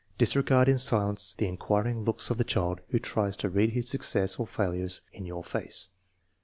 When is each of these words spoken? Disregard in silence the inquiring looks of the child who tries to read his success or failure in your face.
Disregard 0.17 0.67
in 0.67 0.79
silence 0.79 1.35
the 1.37 1.47
inquiring 1.47 2.01
looks 2.03 2.31
of 2.31 2.39
the 2.39 2.43
child 2.43 2.81
who 2.89 2.97
tries 2.97 3.37
to 3.37 3.49
read 3.51 3.69
his 3.73 3.87
success 3.87 4.39
or 4.39 4.47
failure 4.47 4.87
in 5.13 5.27
your 5.27 5.43
face. 5.43 5.89